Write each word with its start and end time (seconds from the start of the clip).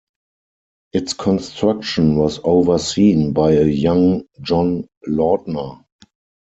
Its 0.93 1.13
construction 1.13 2.17
was 2.17 2.39
overseen 2.43 3.33
by 3.33 3.51
a 3.51 3.65
young 3.65 4.23
John 4.41 4.89
Lautner. 5.07 5.85